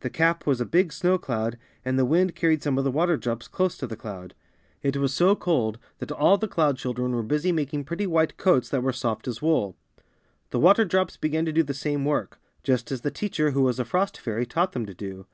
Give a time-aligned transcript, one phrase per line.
[0.00, 3.16] The cap was a big snow cloud and the wind carried some of the water
[3.16, 4.38] drops close FROST FAIRIES AND THE WATER DROPS.
[4.80, 4.96] 23 to the cloud.
[4.96, 8.68] It was so cold that all the cloud children were busy making pretty white coats
[8.70, 9.76] that were soft as wool.
[10.50, 13.78] The water drops began to do the same work— just as the teacher, who was
[13.78, 15.26] a frost fairy, taught them to do.